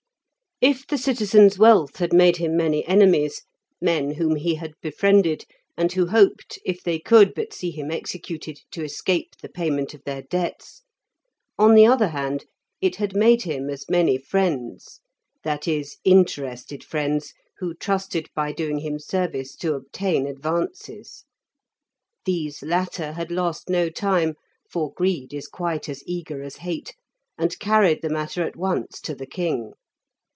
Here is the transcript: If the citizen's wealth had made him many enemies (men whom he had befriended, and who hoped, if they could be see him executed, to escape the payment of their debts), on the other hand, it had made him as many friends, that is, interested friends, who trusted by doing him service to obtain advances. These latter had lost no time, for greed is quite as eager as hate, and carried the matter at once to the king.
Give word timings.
If 0.63 0.85
the 0.85 0.99
citizen's 0.99 1.57
wealth 1.57 1.95
had 1.97 2.13
made 2.13 2.37
him 2.37 2.55
many 2.55 2.87
enemies 2.87 3.41
(men 3.81 4.11
whom 4.11 4.35
he 4.35 4.53
had 4.53 4.73
befriended, 4.79 5.43
and 5.75 5.91
who 5.91 6.05
hoped, 6.05 6.59
if 6.63 6.83
they 6.83 6.99
could 6.99 7.33
be 7.33 7.47
see 7.51 7.71
him 7.71 7.89
executed, 7.89 8.59
to 8.69 8.83
escape 8.83 9.29
the 9.41 9.49
payment 9.49 9.95
of 9.95 10.03
their 10.03 10.21
debts), 10.21 10.83
on 11.57 11.73
the 11.73 11.87
other 11.87 12.09
hand, 12.09 12.45
it 12.79 12.97
had 12.97 13.15
made 13.15 13.41
him 13.41 13.71
as 13.71 13.89
many 13.89 14.19
friends, 14.19 14.99
that 15.43 15.67
is, 15.67 15.97
interested 16.03 16.83
friends, 16.83 17.33
who 17.57 17.73
trusted 17.73 18.29
by 18.35 18.51
doing 18.51 18.77
him 18.77 18.99
service 18.99 19.55
to 19.55 19.73
obtain 19.73 20.27
advances. 20.27 21.25
These 22.23 22.61
latter 22.61 23.13
had 23.13 23.31
lost 23.31 23.67
no 23.67 23.89
time, 23.89 24.35
for 24.69 24.93
greed 24.93 25.33
is 25.33 25.47
quite 25.47 25.89
as 25.89 26.03
eager 26.05 26.43
as 26.43 26.57
hate, 26.57 26.93
and 27.35 27.57
carried 27.57 28.03
the 28.03 28.09
matter 28.09 28.43
at 28.43 28.55
once 28.55 29.01
to 29.01 29.15
the 29.15 29.25
king. 29.25 29.73